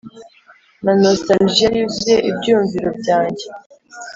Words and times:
na 0.83 0.93
nostalgia 1.01 1.69
yuzuye 1.77 2.15
ibyumviro 2.29 2.89
byanjye. 2.99 3.45